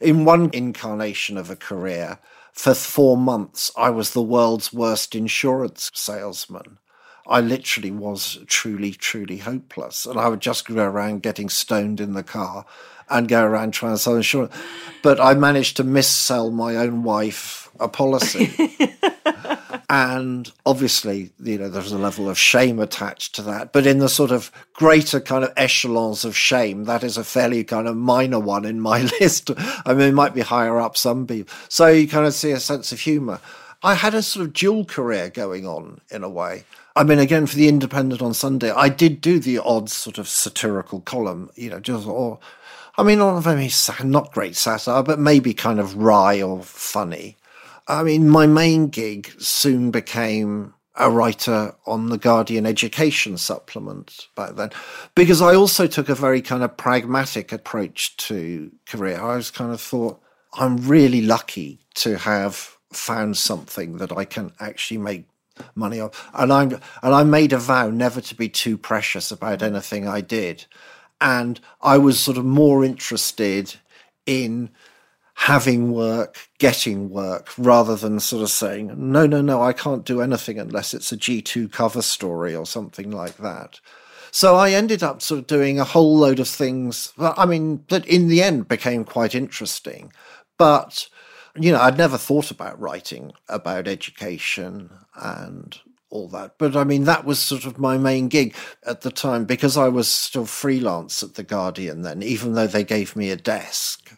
[0.00, 2.20] In one incarnation of a career,
[2.52, 6.78] for four months, I was the world's worst insurance salesman.
[7.26, 10.06] I literally was truly, truly hopeless.
[10.06, 12.64] And I would just go around getting stoned in the car
[13.10, 14.54] and go around trying to sell insurance.
[15.02, 18.76] But I managed to missell my own wife a policy.
[19.90, 23.72] and obviously, you know, there's a level of shame attached to that.
[23.72, 27.64] But in the sort of greater kind of echelons of shame, that is a fairly
[27.64, 29.50] kind of minor one in my list.
[29.84, 31.52] I mean, it might be higher up some people.
[31.68, 33.40] So you kind of see a sense of humor.
[33.82, 36.64] I had a sort of dual career going on in a way.
[36.94, 40.28] I mean, again, for the Independent on Sunday, I did do the odd sort of
[40.28, 42.38] satirical column, you know, just or,
[43.00, 43.70] I mean, not very
[44.04, 47.38] not great satire, but maybe kind of wry or funny.
[47.88, 54.56] I mean, my main gig soon became a writer on the Guardian education supplement back
[54.56, 54.68] then,
[55.14, 59.18] because I also took a very kind of pragmatic approach to career.
[59.18, 60.20] I was kind of thought,
[60.52, 65.24] I'm really lucky to have found something that I can actually make
[65.74, 66.72] money off, and I'm
[67.02, 70.66] and I made a vow never to be too precious about anything I did,
[71.20, 73.76] and I was sort of more interested
[74.26, 74.70] in
[75.34, 80.20] having work, getting work, rather than sort of saying, no, no, no, I can't do
[80.20, 83.80] anything unless it's a G2 cover story or something like that.
[84.32, 88.06] So I ended up sort of doing a whole load of things I mean, that
[88.06, 90.12] in the end became quite interesting.
[90.58, 91.08] But,
[91.58, 95.78] you know, I'd never thought about writing about education and
[96.10, 96.54] all that.
[96.58, 98.54] But I mean, that was sort of my main gig
[98.84, 102.84] at the time because I was still freelance at The Guardian then, even though they
[102.84, 104.12] gave me a desk.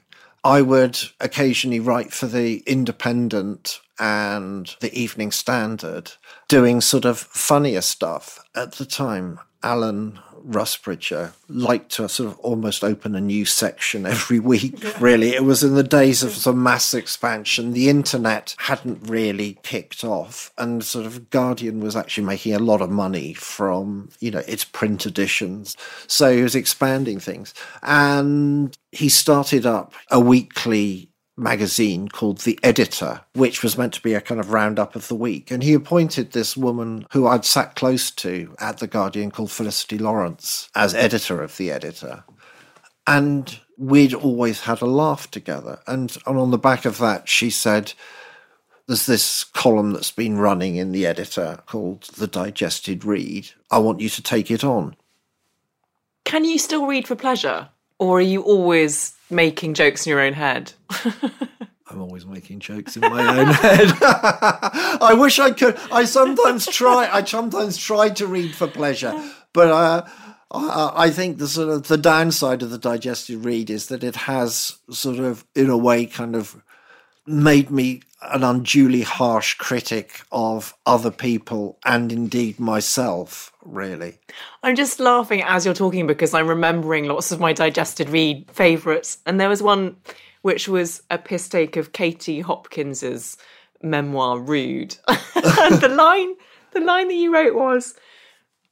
[0.45, 6.13] I would occasionally write for the Independent and the Evening Standard,
[6.49, 8.41] doing sort of funnier stuff.
[8.55, 14.39] At the time, Alan Rusbridger liked to sort of almost open a new section every
[14.39, 15.31] week, really.
[15.31, 17.73] It was in the days of the mass expansion.
[17.73, 22.81] The internet hadn't really kicked off, and sort of Guardian was actually making a lot
[22.81, 25.77] of money from, you know, its print editions.
[26.07, 27.55] So he was expanding things.
[27.83, 34.15] And he started up a weekly magazine called The Editor, which was meant to be
[34.15, 35.51] a kind of roundup of the week.
[35.51, 39.99] And he appointed this woman who I'd sat close to at The Guardian called Felicity
[39.99, 42.25] Lawrence as editor of The Editor.
[43.07, 45.81] And we'd always had a laugh together.
[45.87, 47.95] And, and on the back of that, she said,
[48.87, 53.51] there's this column that's been running in the editor called The Digested Read.
[53.71, 54.97] I want you to take it on.
[56.25, 57.69] Can you still read for pleasure?
[58.03, 60.73] Or are you always making jokes in your own head?
[61.89, 63.93] I'm always making jokes in my own head.
[64.03, 65.79] I wish I could.
[65.93, 67.09] I sometimes try.
[67.13, 69.15] I sometimes try to read for pleasure,
[69.53, 70.05] but uh,
[70.51, 74.17] I, I think the sort of the downside of the digested read is that it
[74.17, 76.61] has sort of, in a way, kind of
[77.25, 84.19] made me an unduly harsh critic of other people and indeed myself, really.
[84.63, 89.19] I'm just laughing as you're talking because I'm remembering lots of my digested read favourites.
[89.27, 89.97] And there was one
[90.43, 93.37] which was a piss take of Katie Hopkins's
[93.83, 94.97] memoir Rude.
[95.09, 96.35] and the line
[96.73, 97.95] the line that you wrote was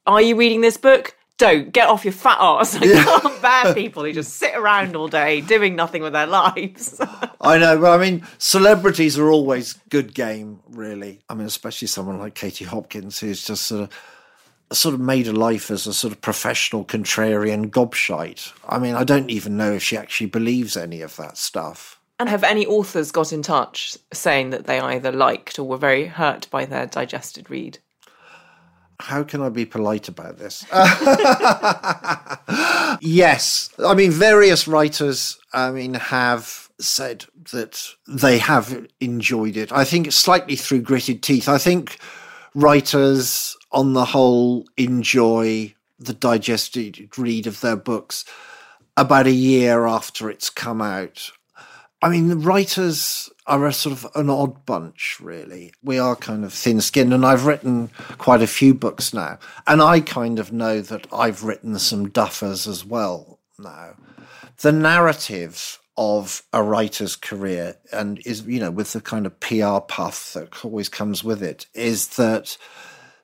[0.05, 1.15] Are you reading this book?
[1.41, 2.75] don't get off your fat ass.
[2.75, 3.03] I yeah.
[3.03, 7.01] can't bear people who just sit around all day doing nothing with their lives.
[7.41, 11.21] I know, but I mean, celebrities are always good game, really.
[11.27, 13.89] I mean, especially someone like Katie Hopkins, who's just sort of
[14.71, 18.53] sort of made a life as a sort of professional contrarian gobshite.
[18.67, 21.99] I mean, I don't even know if she actually believes any of that stuff.
[22.19, 26.05] And have any authors got in touch saying that they either liked or were very
[26.05, 27.79] hurt by their digested read?
[29.01, 30.63] how can I be polite about this?
[33.01, 33.69] yes.
[33.83, 39.71] I mean, various writers, I mean, have said that they have enjoyed it.
[39.71, 41.49] I think slightly through gritted teeth.
[41.49, 41.97] I think
[42.55, 48.25] writers, on the whole, enjoy the digested read of their books
[48.97, 51.31] about a year after it's come out.
[52.01, 55.71] I mean, the writers are a sort of an odd bunch, really.
[55.83, 59.37] We are kind of thin skinned, and I've written quite a few books now.
[59.67, 63.95] And I kind of know that I've written some duffers as well now.
[64.57, 69.79] The narrative of a writer's career and is, you know, with the kind of PR
[69.87, 72.57] puff that always comes with it, is that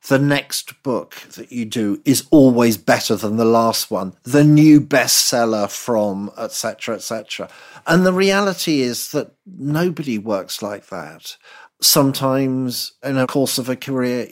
[0.07, 4.79] the next book that you do is always better than the last one, the new
[4.79, 7.49] bestseller from, etc., etc.
[7.85, 11.37] And the reality is that nobody works like that.
[11.81, 14.27] Sometimes, in a course of a career,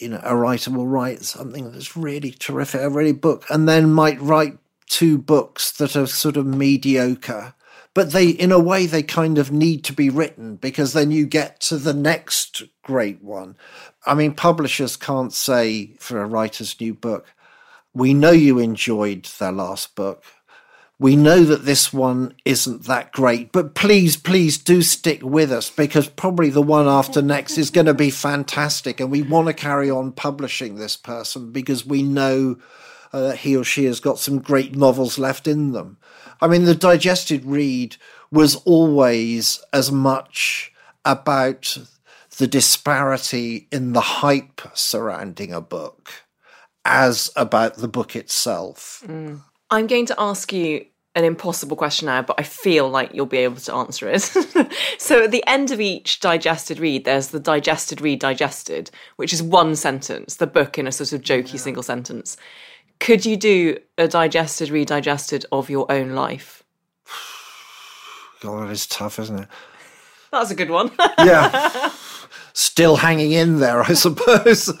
[0.00, 3.92] you know, a writer will write something that's really terrific, a really book, and then
[3.92, 7.54] might write two books that are sort of mediocre
[7.94, 11.26] but they in a way they kind of need to be written because then you
[11.26, 13.56] get to the next great one
[14.04, 17.32] i mean publishers can't say for a writer's new book
[17.94, 20.24] we know you enjoyed their last book
[20.98, 25.68] we know that this one isn't that great, but please, please do stick with us
[25.68, 29.00] because probably the one after next is going to be fantastic.
[29.00, 32.56] And we want to carry on publishing this person because we know
[33.14, 35.96] uh, that he or she has got some great novels left in them.
[36.40, 37.96] I mean, the digested read
[38.32, 40.72] was always as much
[41.04, 41.78] about
[42.38, 46.24] the disparity in the hype surrounding a book
[46.84, 49.04] as about the book itself.
[49.06, 49.42] Mm.
[49.70, 50.84] I'm going to ask you
[51.14, 54.22] an impossible question now, but I feel like you'll be able to answer it.
[54.98, 59.40] so at the end of each digested read, there's the digested read digested, which is
[59.40, 61.60] one sentence, the book in a sort of jokey yeah.
[61.60, 62.36] single sentence.
[63.00, 66.62] Could you do a digested, redigested of your own life?
[68.40, 69.48] God, it's tough, isn't it?
[70.32, 70.90] That's a good one.
[71.18, 71.92] yeah.
[72.52, 74.68] Still hanging in there, I suppose.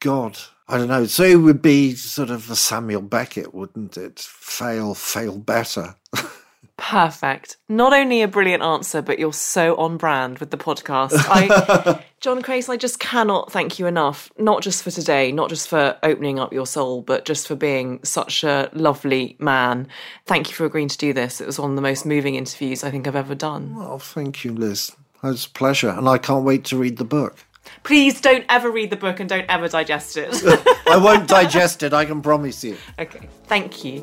[0.00, 1.06] God, I don't know.
[1.06, 4.18] So it would be sort of a Samuel Beckett, wouldn't it?
[4.18, 5.94] Fail, fail better.
[6.76, 7.56] Perfect.
[7.68, 11.12] Not only a brilliant answer, but you're so on brand with the podcast.
[11.14, 14.32] I, John Crace, I just cannot thank you enough.
[14.38, 18.00] Not just for today, not just for opening up your soul, but just for being
[18.02, 19.86] such a lovely man.
[20.26, 21.40] Thank you for agreeing to do this.
[21.40, 23.76] It was one of the most moving interviews I think I've ever done.
[23.76, 24.90] Well, thank you, Liz.
[25.22, 27.38] It was a pleasure, and I can't wait to read the book.
[27.82, 30.28] Please don't ever read the book and don't ever digest it.
[30.86, 32.76] I won't digest it, I can promise you.
[32.98, 34.00] Okay, thank you.